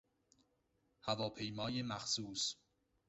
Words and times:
هواپیمای 1.01 1.81
مخصوص 1.83 2.55